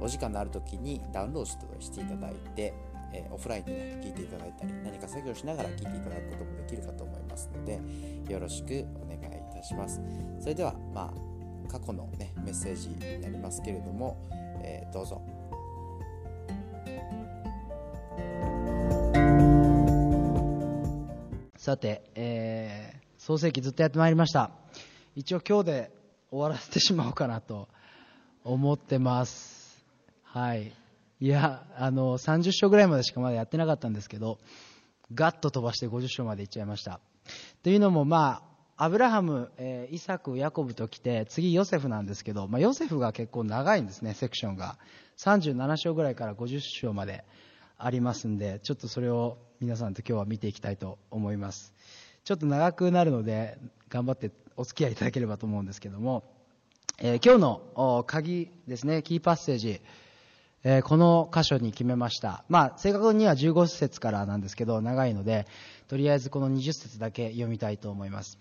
[0.00, 2.74] お時間のある時にダウンロードしていただいて、
[3.12, 7.80] えー、オフラインでね、聞いていただいたり、何か作業しながら聞いていただくこともできるかと思いますので、
[8.32, 10.00] よろしくお願いいたします。
[10.40, 14.16] それでは、まあ、過去のね、メッセージになりますけれども、
[14.62, 15.22] えー、どうぞ。
[21.56, 24.50] さて、えー、創世記ずっとやってまいりました。
[25.16, 25.90] 一応今日で
[26.30, 27.68] 終わらせてしまおうかなと
[28.44, 29.55] 思ってます。
[30.36, 30.70] はい。
[31.18, 34.38] いや、あの、30章ぐらいまでしかまだやってなかったんですけど、
[35.14, 37.00] ガッと飛ばして50章まで行っちゃいました。
[37.62, 38.42] というのも、ま
[38.76, 44.76] あ、アブラハム、えー、イサク、ヤコブと来て、次ヨセフなんですけど、まあ、ヨセフが結構長いんですね、セクションが。
[45.16, 47.24] 37章ぐらいから50章まで
[47.78, 51.72] ありますんで、ちょっとそれを皆さんと今日は見ていきたいと思います。
[52.24, 53.56] ちょっと長くなるので、
[53.88, 56.24] 頑張ってお付き合いいただければと思うんですけども、
[56.98, 59.80] えー、今日の鍵ですね、キーパッセージ、
[60.68, 62.42] えー、この箇所に決めました。
[62.48, 65.46] まあ、正確には15節からなんですけど、長いので、
[65.86, 68.36] とりあえずこの20節だけ読みたいと思います。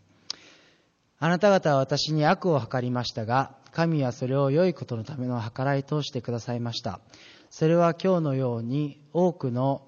[1.20, 7.00] あなた方は私に悪を図りましたが、神はそれを良いことのための計らい通してくださいました。
[7.52, 9.84] それは今日のように多くの、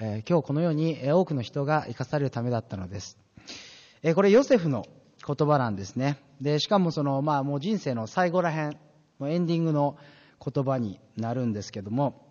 [0.00, 3.18] えー、今日このように多くの人が生かされるためだったのです。
[4.02, 4.84] えー、これヨセフの
[5.24, 6.18] 言葉なんですね。
[6.40, 8.76] で、しかもその、まあもう人生の最後らへん、
[9.20, 9.96] エンディングの
[10.42, 12.26] 言葉になるんですけども、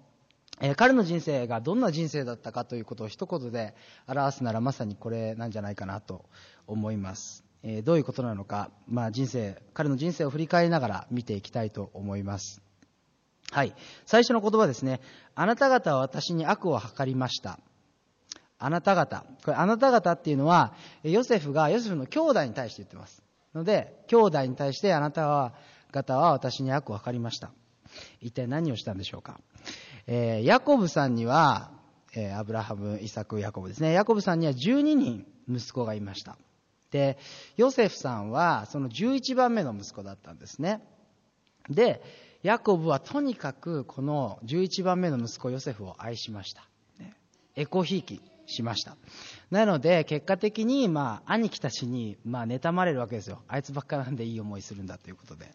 [0.60, 3.74] えー、彼の人生がどんな人生だったかということを一言で
[4.08, 6.26] 表すならまさにこれなんじゃないかなと
[6.68, 7.44] 思います。
[7.64, 12.62] えー、どういうことなのか、まあ、人生、彼の人生を振り返りながら見ていきたいと思います。
[13.52, 13.76] はい。
[14.06, 15.00] 最初の言葉ですね。
[15.36, 17.60] あなた方は私に悪を図りました。
[18.58, 19.26] あなた方。
[19.44, 20.74] これ、あなた方っていうのは、
[21.04, 23.24] ヨセフがヨセフの兄弟に対して言ってます。
[23.54, 25.54] ので、兄弟に対してあなたは
[25.92, 27.52] 方は私に悪を図りました。
[28.22, 29.40] 一体何をしたんでしょうか？
[30.08, 31.72] えー、ヤコブさんには、
[32.14, 33.94] えー、アブラハム、イサク、ヤコブですね。
[33.94, 36.38] ヤコブさんには12人息子がいました。
[36.92, 37.18] で、
[37.56, 40.82] ヨセフさんはその11番目の息子だったんですね。
[41.70, 42.02] で、
[42.44, 46.68] ヤコブはとにかくこの11番目の息子ヨセフを愛しました。
[47.00, 47.14] ね、
[47.56, 48.98] エコひいきしました。
[49.52, 53.42] なので、結果的に、まあ、兄貴たちに、まあ、妬まれるわけですよ。
[53.48, 55.54] あいつばっかなんでいい思いするんだということで。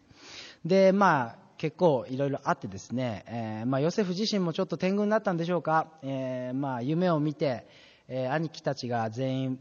[0.65, 7.67] で、まあ、結構いろいろあってですね、えー、まあ、ヨセフ自身もちょっと天狗になったんでしょうか、えー、まあ、夢を見て、
[8.07, 9.59] えー、兄貴たちが全員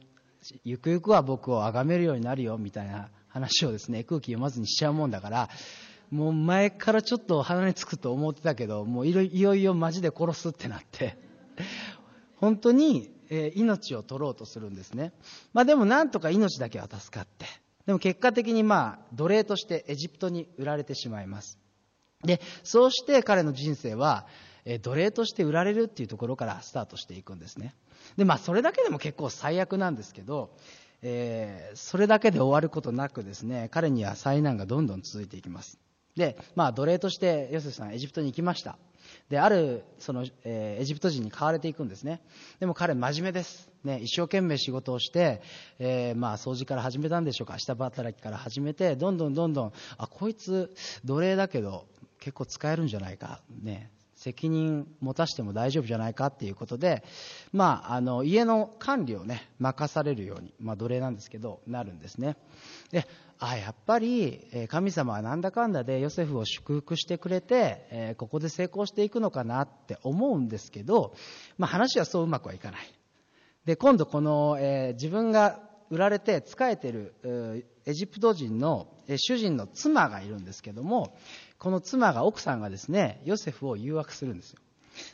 [0.64, 5.48] ゆくゆくは僕を崇めるようになるよみたいな話をですね空気読まずにしちゃうもんだから
[6.10, 11.18] もう前からちょっと鼻につくと思ってたけどもういよいよマジで殺すってなって
[12.36, 15.12] 本当に、え命を取ろうとするんですね、
[15.54, 17.46] まあ、でもなんとか命だけは助かって
[17.86, 21.58] でも結果的にまあ奴隷としてエジプトに売られてしまいます。
[22.26, 24.26] で、そうして彼の人生は、
[24.64, 27.74] え奴隷として売られるっていうところからスタートしていくんですね。
[28.16, 30.50] で、まあ、それだけでも結構最悪なんですけど、
[31.02, 35.78] えー、それだけで終わることなくですね、彼には災難がどんどん続いていきます。
[36.16, 38.78] で、まあ、奴隷としてヨセフさんエジプトに行きました。
[39.28, 42.22] で、ある、その、えー、エジプト人に買われていくんですね。
[42.58, 43.70] でも彼真面目です。
[43.84, 45.42] ね、一生懸命仕事をして、
[45.78, 47.58] えー、まあ、掃除から始めたんでしょうか。
[47.58, 51.86] 下働きから始めて、どんどんどんどん、あ、こいつ、奴隷だけど、
[52.26, 57.04] 結構使えるんじゃないか、ね、責任持たしても大丈夫じゃないかっていうことで、
[57.52, 62.36] まあ、あの家の管理をね任されるように、まあ、奴隷なんですけどなるんですね。
[62.90, 63.06] で
[63.38, 71.14] あやっぱり神様はなんだかんだでヨセフを祝福してくれて、えここで成功していくのかなって思うんですけど、
[71.58, 72.92] まあ、話はそううまくはいかない。
[73.66, 77.14] で今度この、えー、自分が売られて仕えてる
[77.84, 81.16] エジプト人の主人の妻がいるんですけども
[81.58, 84.58] この妻が奥さんがですねヨセフを誘惑するんですよ。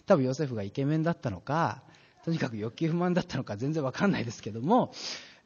[0.06, 1.82] 多分ヨセフがイケメンだったのか
[2.24, 4.92] とにかく欲求不満だったのか全然わかんないですけども、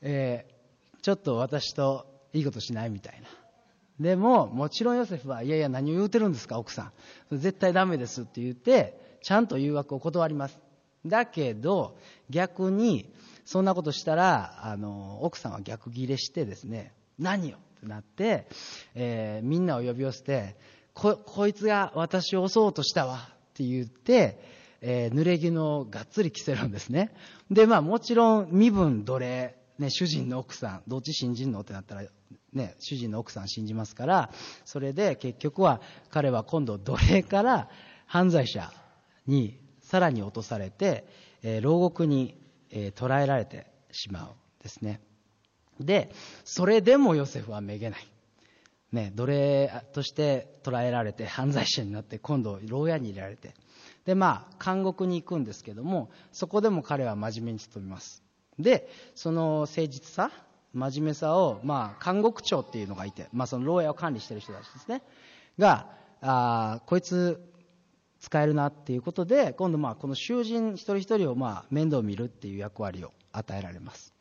[0.03, 3.29] えー、ちょっと私といいことしないみたいな。
[3.99, 6.93] でももちろんヨセフはいやいや何を言うてるんですか奥さ
[7.31, 7.39] ん。
[7.39, 10.59] 絶対ダメですって言ってちゃんと誘惑を断ります。
[11.07, 11.97] だけど
[12.29, 13.13] 逆に
[13.45, 18.47] そんなことしたらあの奥さんは逆ギレしてですね何よってなって、
[18.95, 20.57] えー、みんなを呼び寄せて
[20.97, 24.41] ここいつが私を襲おうとしたわって言って、
[24.81, 27.13] えー、濡れ衣をがっつり着せるんですね。
[27.51, 32.05] で、まあもちろん身分奴隷、ね、主人の奥さん、どっち信じんのってなったら、
[32.55, 34.31] ね、主人の奥さん信じますから、
[34.65, 37.69] それで結局は彼は今度奴隷から
[38.07, 38.73] 犯罪者
[39.27, 41.07] にさらに落とされて、
[41.43, 42.41] えー、牢獄に、
[42.71, 44.29] えー、捕らえられてしまうん
[44.63, 45.03] ですね。
[45.79, 46.11] で、
[46.47, 48.07] それでもヨセフはめげない。
[48.97, 53.55] ね、奴隷として捕らえられて犯罪者になって今度牢屋に入れられて。
[54.07, 58.23] でまあ監獄に行くんですけどもそこでも彼は真面目に努めます。
[58.59, 60.31] でその誠実さ
[60.73, 65.03] 真面目さを、まあ、監獄長っていうのがいて、まあ、その牢屋を管理してる人たちですね。
[65.59, 65.89] が
[66.21, 67.41] あこいつ
[68.21, 74.16] 使えるなっていうことで今度まあこの囚人一人一人をまあ面倒見るっていう役割を与えられます。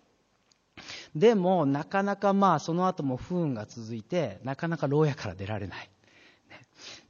[1.16, 5.90] でもなかなかまあその後も不運が続いてなかなか牢屋から出られない。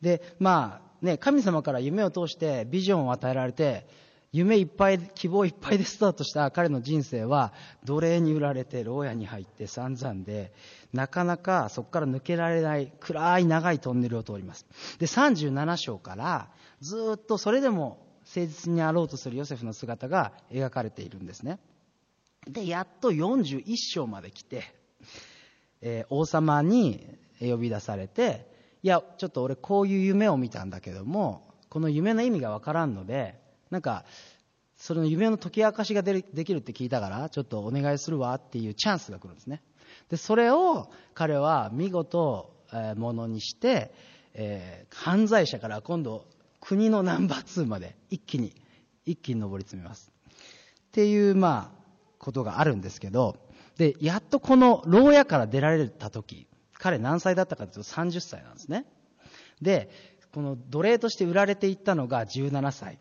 [0.01, 3.87] でまあね神様から夢を通してビジョンを与えられて
[4.31, 7.53] 夢いっぱい希望いっぱいでスタートした彼の人生は
[7.85, 10.53] 奴隷に売られて牢屋に入って散々で
[10.93, 14.65] なかなかそこから抜けられない暗い長いトンネルを通ります。
[14.99, 16.49] で37章から
[16.81, 21.59] ずっとそれでも誠実にあろうとするヨセフの姿が描かれているんですね。
[22.47, 24.63] で、やっと41章まで来て、
[25.81, 27.05] えー、王様に
[27.39, 28.47] 呼び出されて、
[28.83, 33.39] いや、ちょっと俺こういう夢を見たんだけども、この夢の意味がわからんので、
[33.69, 34.05] なんか、
[34.77, 39.61] その夢の解き明かしができるって聞いたから、ちょっとお願いするわっていうチャンスが来るんですね。
[40.09, 43.93] で、それを彼は見事、えー、ものにして、
[44.33, 46.27] えー、犯罪者から今度
[46.59, 48.53] 国のナンバー2まで一気に、
[49.05, 50.11] 一気に上り詰めます。
[50.87, 51.74] っていう、まあ、
[52.25, 53.37] ことがあるんですけど、
[53.77, 58.85] で、やっとこの牢屋から出られた時、彼何歳だったかというと30歳なんですね。
[59.61, 59.91] で、
[60.33, 62.97] この奴隷として売られていったのが17歳。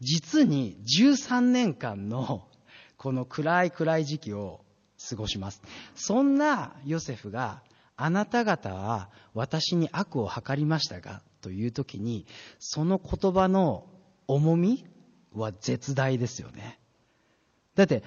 [0.00, 2.48] 実に13年間の
[2.96, 4.64] この暗い暗い時期を
[5.08, 5.62] 過ごします。
[5.94, 7.62] そんなヨセフが
[7.96, 12.26] あなた方は私に悪を図りましたがという時に
[12.58, 13.86] その言葉の
[14.26, 14.84] 重み
[15.32, 16.79] は絶大ですよね。
[17.80, 18.02] だって、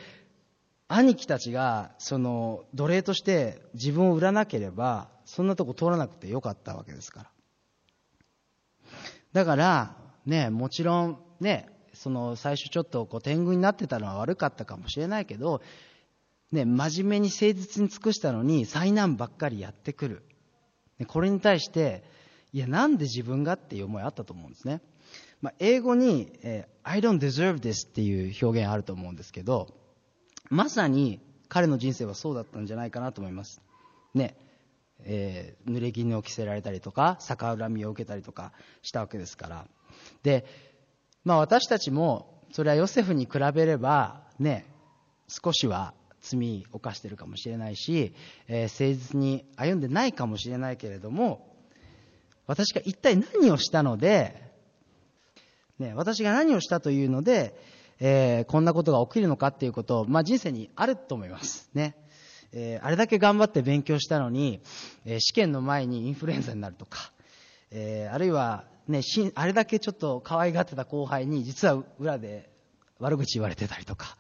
[0.88, 7.32] 兄貴たちが、その、奴隷として自分を売らなければ、そんなとこ通らなくてよかったわけですから。
[9.34, 9.98] だから、
[10.28, 15.64] ね、もちろん、ね、その、最初ちょっとこう天狗になってたのは悪かったかもしれないけど、
[16.52, 20.24] ね、真面目に誠実に尽くしたのに、災難ばっかりやってくる。
[21.08, 22.04] これに対して、
[22.52, 24.82] いや、なんで自分がっていう思いあったと思うんですね。
[25.44, 29.68] まあ、英語に、えー、I don't deserve this っていう表現あると思うんですけど、
[30.50, 31.20] まさに
[31.50, 33.62] 彼の人生はそうだったんじゃないかなと思います。
[34.14, 34.38] ね。
[35.04, 38.54] えー、濡れ衣を着せられたりとか、逆恨みを受けたりとか
[38.84, 39.68] したわけですから。
[40.24, 40.46] で、
[41.26, 44.66] まあ私たちも、それはヨセフに比べれば、ね、
[45.28, 48.14] 少しは罪を犯してるかもしれないし、
[48.48, 51.54] えー、誠実に歩んでないかもしれないけれども、
[52.48, 54.43] 私が一体何をしたので、
[55.84, 57.56] ね、私が何をしたというので、
[58.00, 61.70] えー、こんなことが起きるのかっていうことを、まあ、人生にあると思います。
[61.74, 61.96] ね。
[62.54, 64.62] えー、あれだけ頑張って勉強したのに、
[65.06, 67.12] えー、試験の前にインフルエンザになるとか、
[67.72, 72.50] えー、あるいは、ね、しあれだけちょっと可愛がってた後輩に実は裏で
[73.00, 74.18] 悪口言われてたりとか、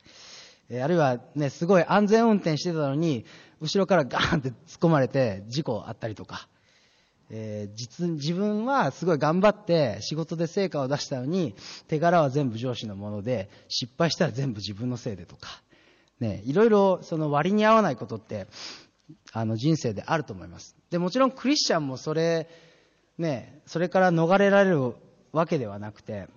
[0.70, 3.26] えー、あるいは、ね、すごい安全運転してたのに
[3.62, 6.48] 後ろからガーンって突っ込まれて事故あったりとか、
[7.36, 11.56] えー、実自分はすごい頑張って仕事で成果を出したのに
[11.88, 15.48] 手柄は全部上司のもので失敗したら全部自分のせいでとか、
[16.20, 18.46] ね、いろいろその割に合わないことって
[19.32, 20.76] あの人生であると思います。
[20.92, 22.48] でもちろんクリスチャンもそれ,、
[23.18, 24.94] ね、それから逃れられる
[25.32, 26.28] わけではなくて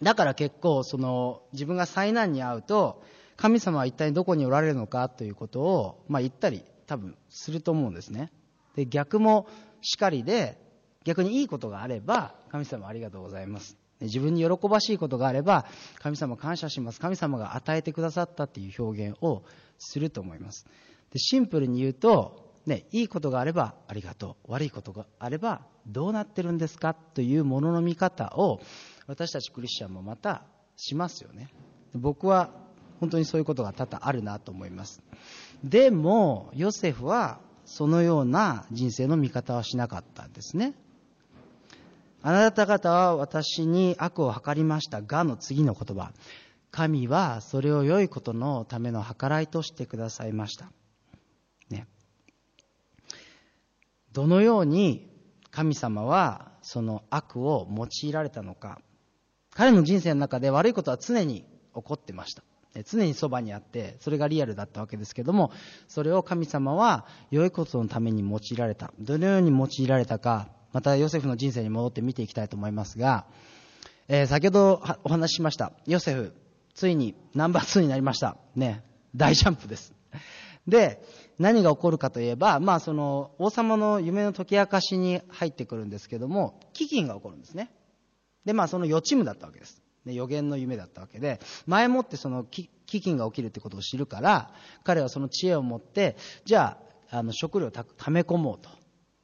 [0.00, 3.02] だから結構その自分が災難に遭うと
[3.36, 8.30] 神様は一体どこにおられるのかということを、まあ、言ったり多分すると思うんですね。
[8.76, 9.46] で逆も
[9.80, 10.58] しかりで、
[11.04, 13.76] 逆にいいことがあれば、神様ありがとうございます。
[14.00, 15.66] 自分に喜ばしいことがあれば、
[15.98, 17.00] 神様感謝します。
[17.00, 19.42] 神様が与えてくださったっていう表現を
[19.78, 20.66] すると思います。
[21.12, 24.52] でシンプルに言うと、ね、いいことがあればありがとう。
[24.52, 26.94] 悪いことがあればどうなってるんですか？
[26.94, 28.60] というものの見方を
[29.06, 30.42] 私たちクリスチャンもまた
[30.76, 31.48] しますよね。
[31.94, 32.50] 僕は
[33.00, 35.02] 本当にそういうことが多々あるなと思います。
[35.64, 40.74] でも、ヨセフはそのような人生の見方はしなかったんですね。
[42.20, 46.10] あなた方は私に悪を図りましたがの次の言葉。
[46.72, 50.72] 神はそれを良いことのための計らいとしてくださいました。
[51.70, 51.86] ね。
[54.12, 55.08] どのように
[55.52, 58.80] 神様はその悪を用いられたのか。
[59.54, 62.42] 彼の人生の中で悪いことは常に起こってました。
[62.84, 65.50] 常にそばにあって、それがリアルだったわけですけども、
[65.88, 68.92] それを神様は良いことのために用いられた。
[68.98, 73.26] どのように用いられたか、またヨセフの人生に戻って見ていきたいと思いますが、
[74.08, 75.72] えー、先ほどお話ししました。
[75.86, 76.32] ヨセフ、
[76.74, 78.36] ついにナンバー2になりました。
[78.54, 78.84] ね、
[79.14, 79.92] 大ジャンプです。
[80.66, 81.02] で、
[81.38, 87.70] 何が起こるかといえば、まあその王様の夢の解き明かしに入ってくるんですけども、飢饉が起こるんですね。
[88.44, 89.82] で、まあその予知夢だったわけです。
[90.10, 94.52] ね、予言の夢だったわけで、前もってその飢饉が起きるってことを知るから、
[94.84, 96.76] 彼はその知恵を持って、じゃ
[97.10, 98.68] あ、あの食料をため込もうと。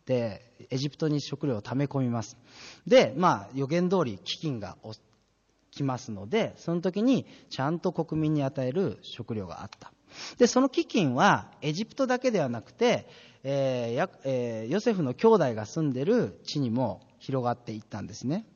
[0.07, 2.37] で、エジプトに食料をため込みます。
[2.87, 4.76] で、まあ予言通り飢饉が
[5.71, 9.93] 来ますので、その時にちゃんと国民に与える食料があった。
[10.38, 13.09] で、その飢饉はエジプトだけではなくて、
[13.43, 18.47] えーやえー、ヨセフの兄弟が住んでる地にも広がっていったんですね。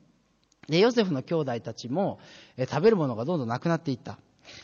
[0.67, 2.19] で、ヨセフの兄弟たちも、
[2.57, 4.19] え食べるものがどんどんなくなっていった。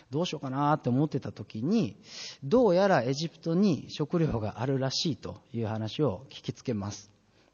[0.10, 1.98] どうしようかなって思ってた時に、
[2.44, 7.12] どうやらエジプトに食料があるらしいという話を聞きつけます。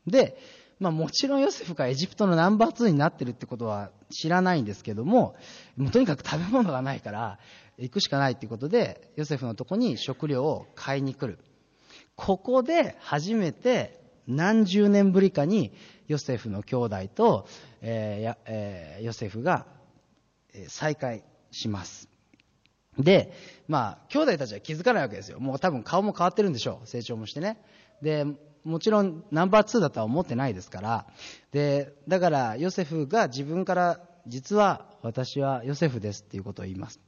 [0.08, 0.38] で、
[0.80, 5.36] まあもちろんヨセフがエジプトのナンバー2になってるってことは知らないんですけども、
[5.78, 7.40] もうとにかく食べ物がないから
[7.78, 11.40] 行くしかないっていうことで、ヨセフのとこに食料を買いに来る。
[12.16, 15.74] ここで初めて何十年ぶりかに
[16.14, 17.48] ヨセフの兄弟と、
[17.82, 19.66] ええ、ヨセフが
[20.68, 22.08] 再会します。
[23.00, 23.34] で、
[23.68, 25.40] まあ、兄弟たちは気づかないわけですよ。
[25.40, 26.88] もう多分顔も変わってるんでしょう。
[26.88, 27.60] 成長もしてね。
[28.04, 28.26] で、
[28.64, 31.08] もちろんナンバー2だとは思ってないですから。
[31.52, 37.00] で、だからヨセフが自分から実は私はヨセフですっていうことを言います。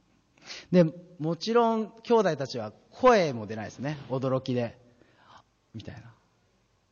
[0.72, 0.84] で、
[1.20, 3.98] もちろん兄弟たちは声も出ないですね。
[4.10, 4.76] 驚きで。
[5.74, 6.12] みたいな。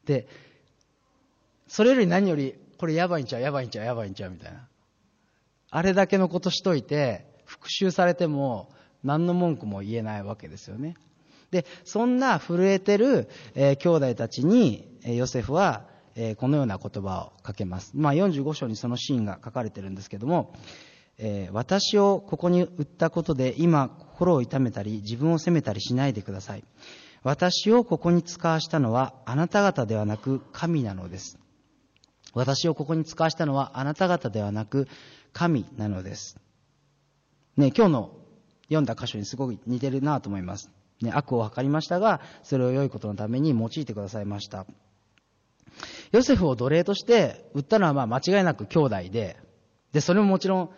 [0.05, 0.29] で、
[1.75, 4.69] それより何より、これやばいんちゃう、やばいんちゃう、やばいんちゃう、みたいな。
[5.71, 8.71] あれだけのことしといて、復讐されても、
[9.03, 10.95] 何の文句も言えないわけですよね。
[11.51, 17.91] で、そんな震えてる、えー、兄弟たちに、え、ヨセフは、えー、このような言葉をかけます。
[17.97, 20.55] まあ、45章にそのシーンが書かれてるんですけども、
[21.19, 26.63] え私をここに売ったことで今心を痛めたり自分を責めたりしないでください。
[27.25, 31.39] 私をここに使わしたのはあなた方ではなく神なのです。
[32.35, 34.89] 私をここに使わしたのはあなた方ではなく
[35.33, 36.37] 神なのです。
[37.57, 38.17] ね、今日の
[38.65, 40.71] 読んだ箇所にすごく似てるなと思います。
[41.01, 44.67] ね、悪を図りましたが、それを良いことのために用いてくださいました。
[46.13, 49.37] ヨセフを奴隷として売ったのはまあ間違いなく兄弟で、
[49.93, 50.71] で、それももちろん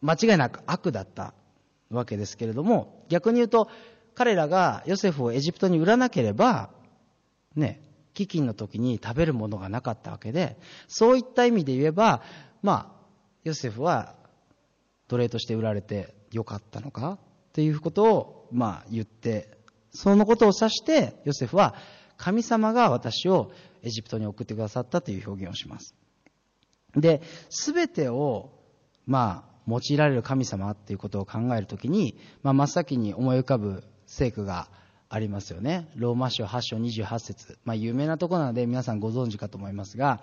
[0.00, 1.34] 間違いなく悪だった
[1.90, 3.68] わけですけれども、逆に言うと、
[4.14, 6.70] 彼らがヨセフをエジプトに売らなければ、
[7.54, 7.82] ね、
[8.16, 10.56] 飢饉の時に食べるものがなかったわけで、
[10.88, 12.22] そういった意味で言えば、
[12.62, 13.06] まあ、
[13.44, 14.14] ヨセフは
[15.08, 17.18] 奴隷として売られてよかったのかっ
[17.52, 19.56] ていうことを、まあ言って、
[19.90, 21.74] そのことを指して、ヨセフは
[22.16, 25.94] 神様が私をエジプトに送ってくださったという表現をします。
[26.94, 28.50] で、すべてを、
[29.06, 34.68] まあ、用いられる神様っていうことを考えるときに、まあ、真っ先に思い浮かぶ聖句が
[35.08, 35.88] ありますよね。
[35.94, 40.20] ローマ書8章28節まあ有名なとこなので皆さんご存知かと思いますが、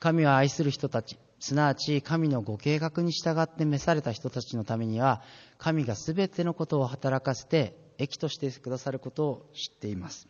[0.00, 5.22] 神は愛する人たち、すなわち神のご計画に従って召された人たちのためには、
[5.58, 10.28] 神が全てのことを働かせて益としてくださることを知っています。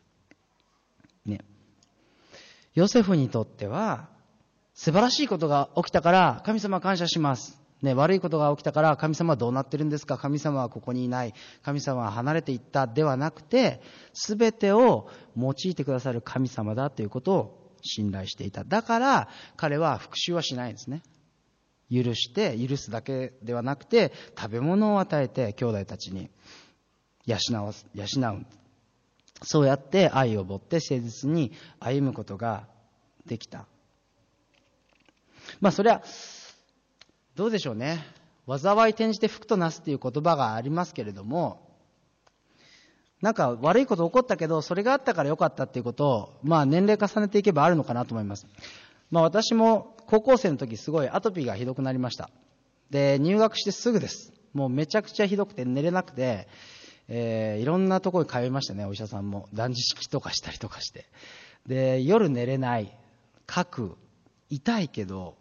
[1.24, 1.40] ね。
[2.74, 4.08] ヨセフにとっては、
[4.74, 7.61] 素晴らしいことが起きたから神様感謝します。
[7.82, 10.16] ね、悪いことが起きたから神様はどうなってるんですか？
[10.16, 11.34] 神様はここにいない。
[11.62, 18.62] 神様は離れていったではなくて、すべてを用いてくださる神様だということを信頼していた。
[18.62, 21.02] だから彼は復讐はしないんですね。
[21.90, 26.30] 許して、許すだけではなくて、食べ物を与えて兄弟たちに
[27.26, 28.46] 養わ養う。
[29.42, 32.68] そうやって愛を持って誠実に歩むことが
[33.26, 33.66] できた。
[35.60, 36.02] まあそれは、
[37.34, 38.04] どうでしょうね。
[38.46, 41.72] 災い転じて福となすっていう言葉がありますけれども、
[43.22, 48.46] なんか悪いこと起こったけど、それがあったから良かったっていうことを、まあ年齢重ねていけばあるのかなと思います。
[49.10, 52.28] まあ私も高校生の時すごいアトピーがひどくなりました。
[52.90, 54.32] で、入学してすぐです。
[54.52, 56.48] もうめちゃくちゃひどくて寝れなくて、
[57.08, 59.48] えー、いろんなところに通いましたね、お医者さんも。
[59.54, 61.06] 断食とかしたりとかして。
[61.66, 62.96] で、夜寝れない、
[63.48, 63.96] 書く、
[64.50, 65.36] 痛いけど、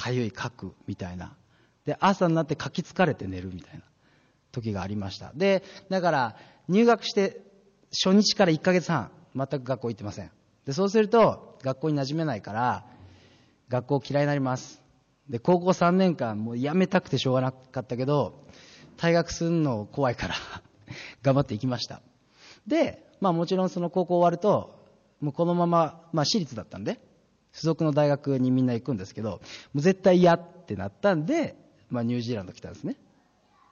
[0.00, 1.36] かゆい書くみたいな。
[1.84, 3.82] で、朝になって書き疲れて寝るみたいな
[4.50, 5.32] 時がありました。
[5.34, 6.36] で、だから
[6.68, 7.42] 入学して
[7.92, 10.30] 初日から1ヶ月半、全く学校行ってません。
[10.64, 12.86] で、そうすると学校に馴染めないから、
[13.68, 14.80] 学校嫌いになります。
[15.28, 18.46] で、高校3年間もう辞めたくてしょうがなかったけど、
[18.96, 20.34] 退学するの怖いから
[21.20, 22.00] 頑張っていきました。
[22.66, 24.80] で、まあもちろんその高校終わると、
[25.20, 26.98] もうこのまま、まあ私立だったんで、
[27.52, 29.38] 付属の大学にみんな行くんですけど、も
[29.76, 31.56] う絶対嫌ってなったんで、
[31.88, 32.96] まあニュージーランド来たんですね。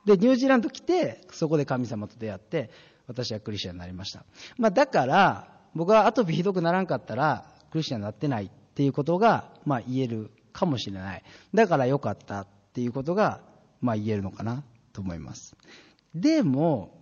[0.05, 2.71] で、ニュージーランド来て、そこで神様と出会って、
[3.07, 4.25] 私はクリスチャンになりました。
[4.57, 11.23] まあだから、僕はアトピーひどくならんかったら、クリスチャンになってないっていうことが、まあ言えるかもしれない。
[11.55, 13.41] だから良かったっていうことが、
[13.81, 15.57] まあ言えるのかなと思います。
[16.15, 16.99] でも、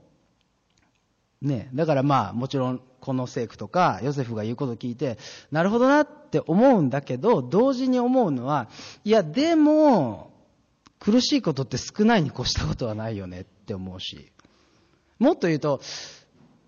[1.41, 5.17] ね、だからまあもちろんこの聖句とかヨセフが言うことを聞いて、
[5.53, 8.69] なるほどなって思うんだけど、同時に思うのは、
[9.05, 10.33] いやでも、
[10.99, 14.33] 苦しいことって少ないに越したことはないよねって思うし、
[15.21, 15.81] もっと言うと、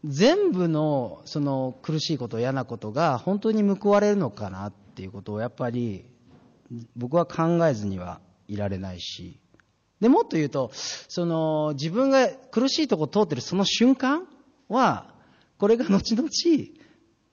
[0.04, 6.04] 全部のその苦しいこと、嫌なことが本当に報われるのかなっていうことをやっぱり
[6.95, 9.40] 僕は考えずにはいられないし、
[10.00, 14.28] でもっと言うと、その自分が苦しいとこ通ってるその瞬間
[14.68, 15.17] は、
[15.58, 16.28] これが後々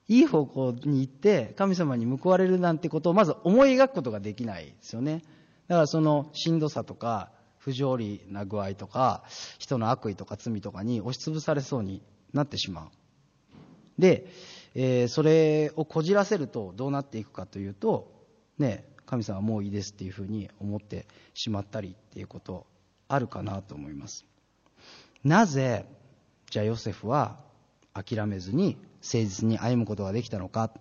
[0.07, 5.23] いい方向に行って神様に報われるなんてことをまず思い描くことができないですよね。
[5.67, 9.23] だからそのしんどさとか不条理な具合とか
[9.57, 12.03] 人の悪意とか罪とかに押しつぶされそうに
[12.33, 12.89] なってしまう。
[13.97, 14.27] で、
[14.75, 18.11] えー、それをこじらせるとどうなっていくかというと、
[18.59, 22.67] ね、神様はもういいですっていうふうに思ってしまったりっていうこと
[23.07, 24.25] あるかなと思います。
[25.23, 25.85] なぜ、
[26.51, 27.39] じゃあヨセフは
[27.95, 30.71] 諦めずに誠実に歩むことができたのか。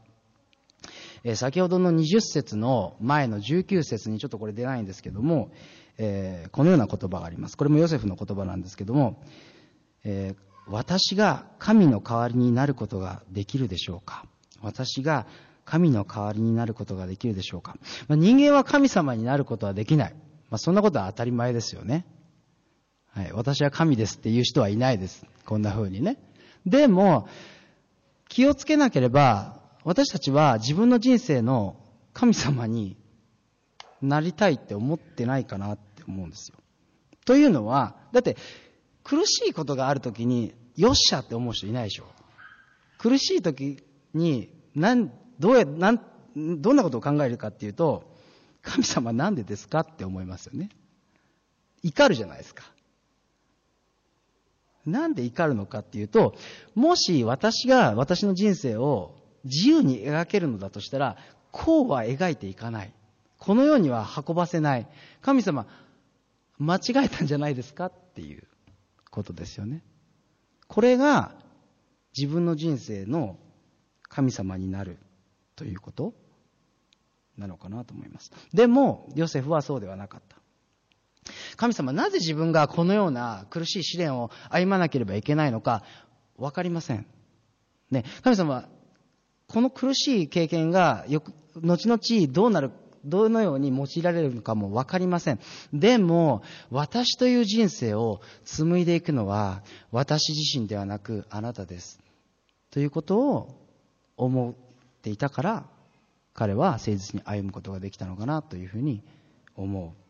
[1.23, 5.51] えー、先ほどの20節の前の19節にちょっとこれ出ないんですけども、
[5.97, 7.57] えー、このような言葉があります。
[7.57, 9.23] これもヨセフの言葉なんですけども、
[10.05, 14.25] えー私が神の代わりになることができるでしょうか
[14.63, 15.27] 私が
[15.65, 17.77] 神の代わりになることができるでしょうか、
[18.09, 20.15] まあ、人間は神様になることはできない。
[20.51, 22.07] まあ、そんなことは当たり前ですよね。
[23.09, 23.33] はい。
[23.33, 25.27] 私は神ですっていう人はいないです。
[25.47, 26.19] こんな風にね。
[26.67, 27.29] でも、
[28.29, 31.77] 気をつけなければ、私たちは自分の人生の
[32.13, 32.97] 神様に
[34.01, 36.59] なりたいって思ってないかなって思うんですよ。
[37.25, 38.37] というのは、だって
[39.03, 42.07] 苦しいことがあるときに、よっしゃって思う人いないでしょ。
[42.99, 46.01] 苦しいときに、なん、どうや、なん、
[46.35, 48.13] どんなことを考えるかっていうと、
[48.63, 50.71] 神様なんでですかって思いますよね。
[51.83, 52.65] 怒るじゃないですか。
[54.87, 56.35] なんで怒るのかっていうと、
[56.75, 61.17] もし私が私の人生を自由に描けるのだとしたら、
[61.53, 62.93] こうは描いていかない。
[63.39, 64.87] このようには運ばせない。
[65.21, 65.67] 神様、
[66.59, 67.87] 間違えたんじゃないですか？
[67.87, 68.45] っていう。
[69.11, 69.85] ことですよね。
[70.67, 71.37] これが
[72.19, 73.39] 自分の人生の
[74.09, 74.99] 神様になる
[75.55, 76.15] ということ？
[77.39, 78.33] なのかなと思います。
[78.53, 80.37] でも、ヨセフはそうではなかった。
[81.57, 85.83] 神様、なぜ自分がこのような苦しい試練を歩まなければいけないのか、
[86.37, 87.07] わかりません。
[87.91, 88.69] ね、神様、
[89.49, 92.73] この苦しい経験がよく、後々どうなる
[93.05, 95.39] どのように用いられるのかもわかりません。
[95.73, 99.63] でも、私という人生を紡いでいくのは、
[99.93, 102.01] 私自身ではなく、あなたです。
[102.71, 103.65] ということを
[104.17, 104.55] 思っ
[105.03, 105.67] ていたから、
[106.33, 109.03] 彼は誠実に歩むことができたのかなというふうに
[109.55, 110.04] 思う。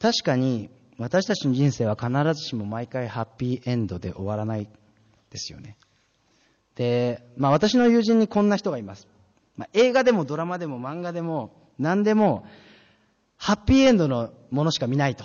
[0.00, 4.68] 確かに、私たちの人生は必ずしも毎回ハッピーエンドで終わらない
[5.30, 5.76] ですよね。
[6.74, 9.06] で、まあ私の友人にこんな人がいます。
[9.56, 12.46] まあ、映画でもドラマでも漫画でも何でも、
[13.36, 15.24] ハッピーエンドのものしか見ないと。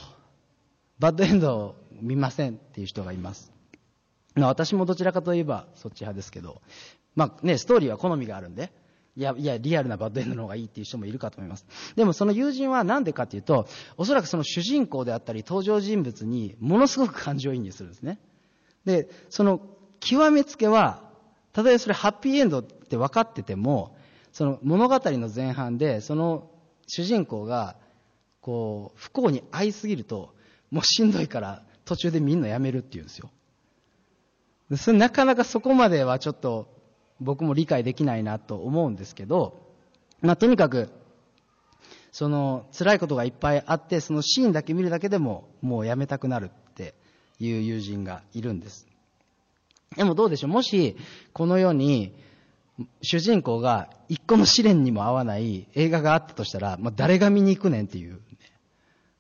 [1.00, 3.52] バッドエンドを見ませんっていう人がいます。
[4.36, 6.62] まあ、私もどちらかといえばそっち派ですけど、
[7.16, 8.72] まあね、ストーリーは好みがあるんで、
[9.18, 11.66] いや、いや、リアルなバッドエンドの方がいいっていう人もいるかと思います。
[11.96, 18.20] でもその友人はなんでかっていうと、おそらくその主人公であったり登場人物にものすごく感情移入するんですね。
[18.84, 19.62] で、その
[20.02, 21.04] 極めつけは、
[21.54, 23.96] たとえそれハッピーエンドって分かってても、
[24.34, 26.52] その物語の前半で、その
[26.88, 27.78] 主人公が、
[28.42, 30.36] こう、不幸に会いすぎると、
[30.72, 33.32] もうしんどいから途中でみんなやめるって言うんですよ。
[34.94, 36.75] なかなかそこまではちょっと
[37.22, 39.60] 僕も理解できないなと思うんですけど、
[40.22, 40.90] まあとにかく、
[42.12, 46.94] その辛いことがいっぱいあって、そのシーンだけ見るだけでももうやめたくなるって
[47.40, 48.88] いう友人がいるんです。
[49.96, 50.50] でもどうでしょう？
[50.50, 50.96] もし、
[51.34, 52.14] この世に
[53.02, 58.20] 主人公が一個の試練にも合わない映画があったとしたら、まあ、誰が見に行くねんっていう、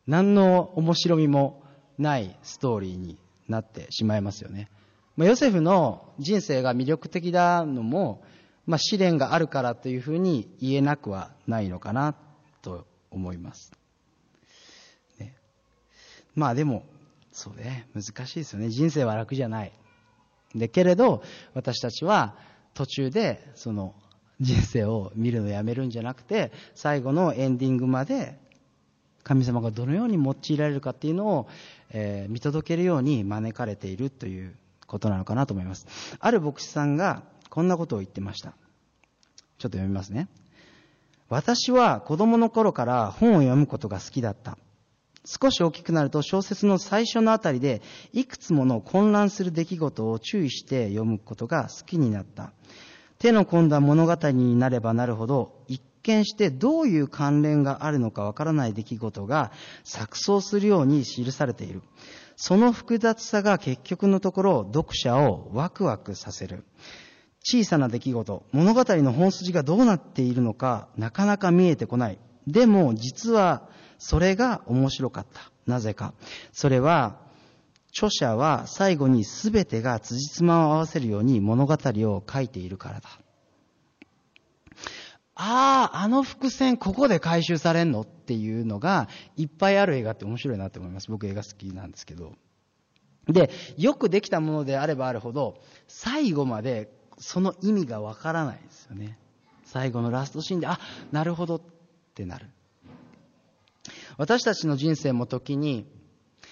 [0.07, 1.63] 何の面白みも
[1.97, 4.69] ないストーリーになってしまいますよね。
[5.17, 8.23] まあ、ヨセフの人生が魅力的なのも、
[8.65, 12.15] まあ、試練があるからというふうに言えなくはないのかな
[12.61, 13.71] と思います。
[15.19, 15.35] ね、
[16.35, 16.85] まあでも、
[17.31, 18.69] そうね、難しいですよね。
[18.69, 19.71] 人生は楽じゃない。
[20.53, 21.21] で、けれど、
[21.53, 22.35] 私たちは
[22.73, 23.93] 途中で、その、
[24.41, 28.37] 人生を見るのやめるんじゃなくて、最後のエンディングまで、
[29.23, 31.47] 神様がどのように用いられるかっていうのを、
[31.91, 34.55] えー、見届けるように招かれているという
[34.87, 35.87] ことなのかなと思います。
[36.19, 38.51] ある牧師さんがこんなことを言ってました。
[39.57, 40.27] ちょっと読みますね。
[41.29, 44.57] 私は子供の頃から本を読むことが好きだった。
[45.25, 47.81] 少し大きくなると小説の最初のあたりで
[48.13, 52.51] いくつもの混乱する出来事を注意して読むことが好きになった。
[53.17, 59.51] 手の込んだ物語になればなるほど一見してどういう関連があるのかわからない出来事が
[59.83, 61.81] 錯綜するように記されている。
[62.35, 66.65] その複雑さが結局のところ読者をワクワクさせる。
[67.43, 72.17] 小さな出来事、物語の本筋がどうなっているのか、なかなか見えてこない。
[72.47, 73.69] でも、実は、
[73.99, 75.51] それが面白かった。
[75.67, 76.13] なぜか。
[76.51, 77.17] それは、
[77.95, 83.09] 著者は最後に全てが辻褄を合わせるように物語を書いているからだ。
[85.35, 88.01] ああ、あの伏線ここで回収されんの？
[88.01, 91.11] っていうのがいっぱいある映画って面白いなって思います。
[91.11, 92.33] 僕映画好きなんですけど。
[93.27, 99.17] で、よくできたものであればあるほど、最後までその意味がわからないですよね。
[99.65, 100.79] 最後のラストシーンで、あ、
[101.11, 101.61] なるほどっ
[102.13, 102.47] てなる。
[104.17, 105.85] 私たちの人生も時に、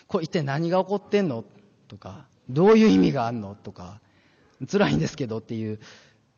[0.07, 1.45] これ一体何が起こってんの？
[1.87, 3.55] とか、どういう意味があんの？
[3.55, 4.01] とか、
[4.69, 5.79] 辛いんですけどっていう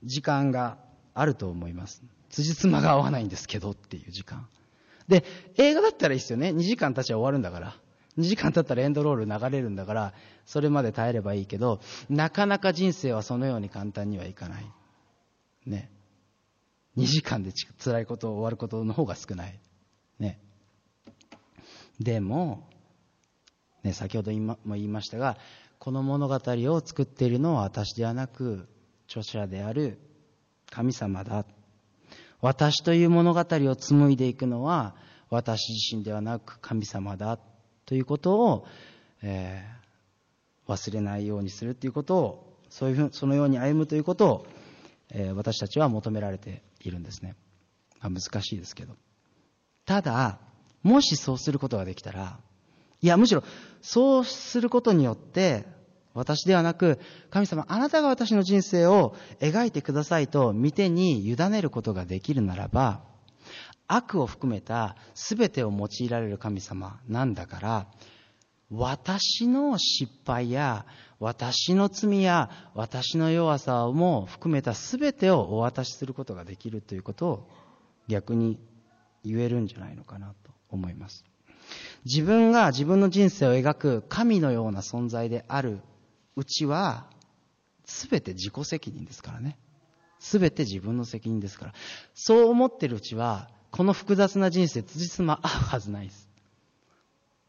[0.03, 0.77] 時間が
[1.13, 2.03] あると思います。
[2.35, 4.47] 辻褄が合わないんですけどっていう時間。
[5.07, 5.23] で、
[5.55, 6.49] 映画だったらいいですよね。
[6.49, 7.75] 2時間経ちゃ終わるんだから。
[8.17, 10.13] 2時間経ったらエンドロール流れるんだから、
[10.45, 14.65] それまで耐えればいいけど、なかなか人生はそのように簡単にはいかない。
[15.65, 15.89] ね。
[16.97, 19.57] 2時間で辛いことを終わることの方が少ない。
[20.19, 20.39] ね。
[22.01, 22.67] でも、
[23.83, 25.37] ね、先ほども言いましたが、
[25.79, 28.67] この物語を作っているのは私ではなく、
[29.07, 29.99] 著者である
[30.69, 31.45] 神様だ。
[32.41, 34.95] 私という物語を紡いでいくのは、
[35.29, 37.39] 私自身ではなく神様だ。
[37.85, 38.67] ということを、
[39.21, 44.47] えー、忘れないようにするということを、そういうふう、そのように歩むということを、
[45.11, 47.35] えー、私たちは求められているんですね。
[48.01, 48.95] まあ、難しいですけど。
[49.85, 50.39] ただ、
[50.83, 52.39] もしそうすることができたら、
[53.01, 53.43] いや、むしろ、
[53.81, 55.65] そうすることによって、
[56.15, 56.97] 私ではなく、
[57.30, 63.01] 神様、あなたが私の人生を描いてくださいと、見てに委ねることができるならば、
[63.88, 67.88] 悪を含めた全てを用いられる神様なんだから、
[68.71, 70.86] 私の失敗や、
[71.19, 77.49] 私の罪や、私の弱さも含めた全てをお渡しすることができるということを
[78.08, 78.58] 逆に
[79.25, 81.25] 言えるんじゃないのかなと思います。
[82.06, 85.82] 自分が自分の人生を描く神のような存在である
[86.35, 87.07] うちは、
[87.85, 89.57] 全て自己責任ですからね。
[90.19, 91.73] 全て自分の責任ですから。
[92.13, 96.29] そう思ってるうちは、この複雑な人生、辻褄合うはずないです。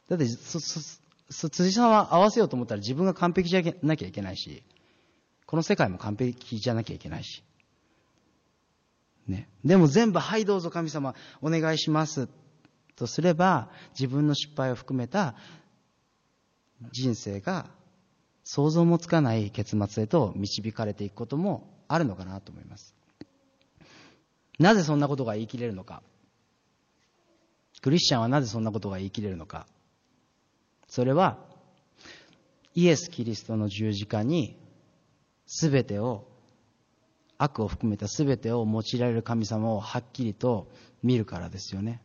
[0.08, 4.62] だって、そ、そ、辻褄合わせようと思ったら自分が完璧じゃなきゃいけないし、
[5.46, 7.42] この世界も完璧じゃなきゃいけないし。
[9.26, 9.48] ね。
[9.64, 12.28] でも全部、はいどうぞ神様、お願いします。
[12.96, 15.34] とすれば、自分の失敗を含めた
[16.92, 17.70] 人生が
[18.48, 22.94] 想像もつかない結末へと導かれていくこともあるのかなと思います。
[24.60, 26.00] なぜそんなことが言い切れるのか。
[27.82, 29.66] クリスチャンはなぜそんなことが言い切れるのか。
[30.86, 31.38] それは、
[32.76, 34.56] イエス・キリストの十字架に、
[35.48, 36.28] すべてを、
[37.38, 40.70] 悪を含めたすべてを用いられる神様をはっきりと
[41.02, 42.00] 見るからですよね。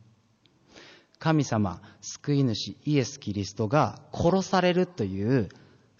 [1.19, 5.49] 神様、救い主、イエス・キリストが殺されるという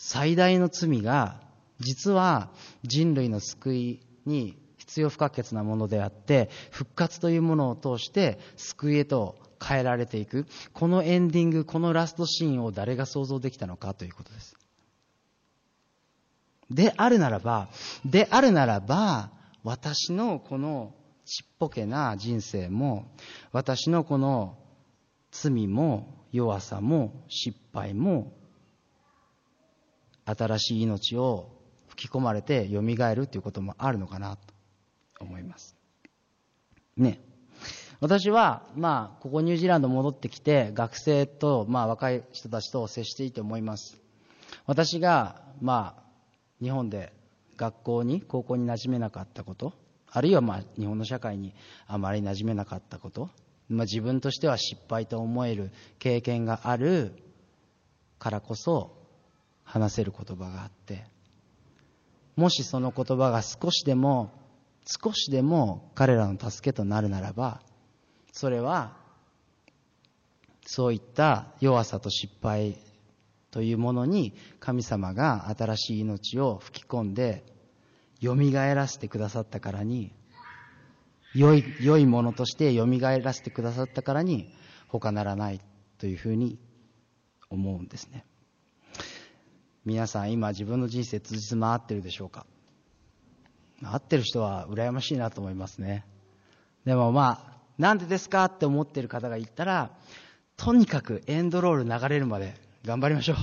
[0.04, 1.40] 最大の罪が、
[1.80, 2.50] 実は
[2.82, 10.48] 人類の救いに必要不可欠なものであって、復活というものを通して救いへと変えられていく。
[10.74, 14.58] このエンディング、このラストシーンを誰が想像できたのかということです。
[16.72, 17.70] であるならば、
[18.04, 19.30] であるならば、
[19.64, 23.06] 私のこのちっぽけな人生も、
[23.52, 24.58] 私のこの
[25.30, 28.34] 罪も弱さも失敗も、
[30.36, 31.50] 新しい命を
[31.90, 34.54] 吹き込まれて蘇るということもあるのかなと
[35.20, 35.76] 思います。
[36.98, 37.20] ね。
[38.00, 43.98] 私は、まあ、ここニュージーランド戻ってきて、学生と、まあ、若い人たちと接していて思います。
[44.66, 46.04] 私が、まあ、
[46.62, 47.14] 日本で
[47.58, 49.74] 学校に、高校に馴染めなかったこと、
[50.10, 51.54] あるいは、まあ、日本の社会に
[51.86, 53.30] あまり馴染めなかったこと、
[53.70, 57.14] まあ、自分としては失敗と思える経験がある
[58.20, 59.01] からこそ
[59.72, 61.06] 話せる言葉があって
[62.36, 64.34] もしその言葉が少しでも
[64.86, 67.62] 少しでも彼らの助けとなるならば
[68.34, 68.98] それは
[70.66, 72.80] そういった弱さと失敗
[73.50, 77.46] というものに神様が新しい命を吹き込んで
[78.22, 80.12] 蘇らせてくださったからに
[81.34, 84.54] 良い良いものとして蘇らせてくださったからに
[84.90, 85.62] 他ならない
[85.98, 86.60] というふうに
[87.50, 88.26] 思うんですね。
[89.84, 92.46] 皆さん今自分の人生通じ回ってるでしょうか？
[93.84, 96.06] 合ってる人は羨ましいなと思いますね。
[96.86, 99.92] でもまあなんでですかって思ってる方がいたら
[100.56, 102.54] とにかくエンドロール流れるまで
[102.86, 103.34] 頑張りましょ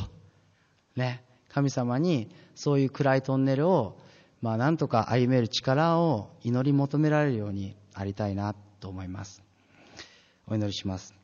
[0.96, 0.98] う。
[0.98, 1.24] ね。
[1.48, 3.98] 神様にそういう暗いトンネルを
[4.40, 9.42] まあなんとか歩める力を祈り求められるようにありたいなと思います。
[10.46, 11.14] お祈りします。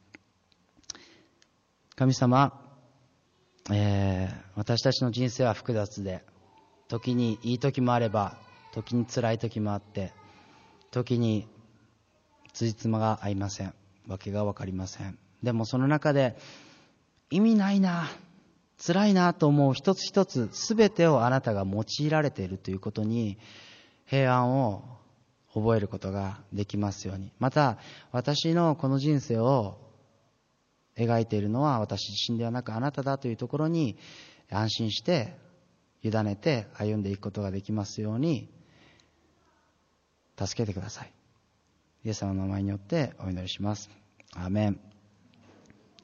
[1.95, 2.64] 神様、
[3.71, 6.23] えー、私たちの人生は複雑で
[6.89, 8.37] 時にいい時もあれば
[8.73, 10.13] 時に辛い時もあって
[10.91, 11.49] 時に
[12.53, 13.75] 辻褄が合いません。
[14.07, 15.19] 訳が分かりません。
[15.43, 16.37] でもその中で
[17.31, 18.09] 意味ないな
[18.85, 23.39] 辛いなと思う一つ一つ全てをあなたが用いられているということに
[24.07, 24.83] 平安を
[25.55, 27.33] 覚えることができますように。
[27.39, 27.79] また
[28.13, 29.79] 私のこの人生を
[30.97, 33.97] 描いているのは私自身ではなくあなただというところに
[34.51, 35.37] 安心して
[36.03, 38.49] 委ねて歩んでいくことができますように
[40.39, 41.13] 助けてください。
[42.05, 43.91] イエス様の名前によってお祈りします。
[44.35, 44.81] アーメン。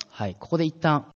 [0.09, 1.07] はいここで一旦